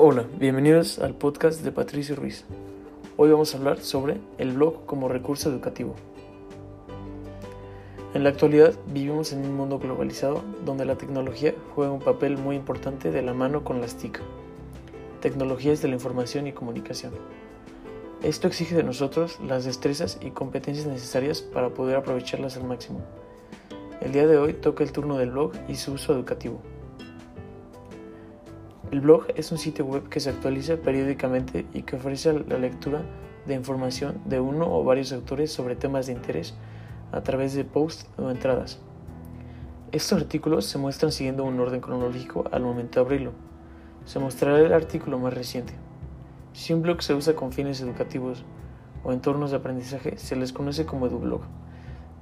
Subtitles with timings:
[0.00, 2.44] Hola, bienvenidos al podcast de Patricio Ruiz.
[3.16, 5.96] Hoy vamos a hablar sobre el blog como recurso educativo.
[8.14, 12.54] En la actualidad vivimos en un mundo globalizado donde la tecnología juega un papel muy
[12.54, 14.20] importante de la mano con las TIC,
[15.20, 17.12] tecnologías de la información y comunicación.
[18.22, 23.00] Esto exige de nosotros las destrezas y competencias necesarias para poder aprovecharlas al máximo.
[24.00, 26.62] El día de hoy toca el turno del blog y su uso educativo.
[28.90, 33.02] El blog es un sitio web que se actualiza periódicamente y que ofrece la lectura
[33.46, 36.54] de información de uno o varios autores sobre temas de interés
[37.12, 38.78] a través de posts o entradas.
[39.92, 43.32] Estos artículos se muestran siguiendo un orden cronológico al momento de abrirlo.
[44.06, 45.74] Se mostrará el artículo más reciente.
[46.54, 48.42] Si un blog se usa con fines educativos
[49.04, 51.42] o entornos de aprendizaje, se les conoce como edublog.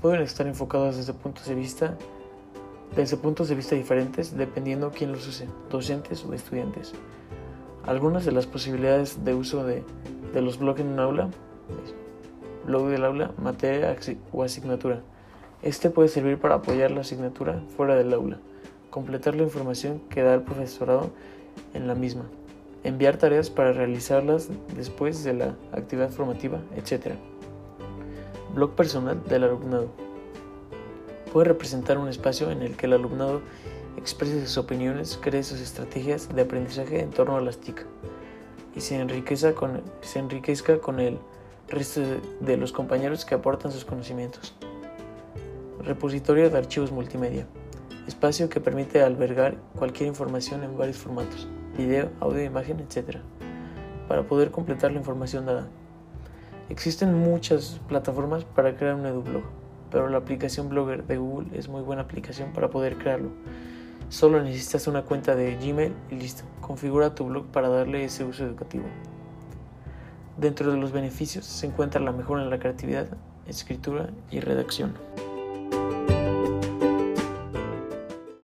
[0.00, 1.98] Pueden estar enfocados desde puntos de vista
[2.96, 6.92] desde puntos de vista diferentes dependiendo quién los use, docentes o estudiantes.
[7.84, 9.82] Algunas de las posibilidades de uso de,
[10.34, 11.30] los blogs en un aula,
[12.66, 13.96] blog del aula, materia
[14.32, 15.00] o asignatura.
[15.62, 18.38] Este puede servir para apoyar la asignatura fuera del aula,
[18.90, 21.10] completar la información que da el profesorado
[21.74, 22.24] en la misma,
[22.84, 27.14] enviar tareas para realizarlas después de la actividad formativa, etc.
[28.54, 30.11] Blog personal del alumnado
[31.32, 33.40] puede representar un espacio en el que el alumnado
[33.96, 37.86] exprese sus opiniones, cree sus estrategias de aprendizaje en torno a las TIC
[38.76, 41.18] y se enriquezca con, se enriquezca con el
[41.68, 42.02] resto
[42.40, 44.54] de los compañeros que aportan sus conocimientos.
[45.80, 47.46] Repositorio de archivos multimedia.
[48.06, 53.18] Espacio que permite albergar cualquier información en varios formatos, video, audio, imagen, etc.
[54.06, 55.68] Para poder completar la información dada.
[56.68, 59.61] Existen muchas plataformas para crear un edublog
[59.92, 63.30] pero la aplicación Blogger de Google es muy buena aplicación para poder crearlo.
[64.08, 66.44] Solo necesitas una cuenta de Gmail y listo.
[66.60, 68.84] Configura tu blog para darle ese uso educativo.
[70.38, 73.06] Dentro de los beneficios se encuentra la mejora en la creatividad,
[73.46, 74.94] escritura y redacción.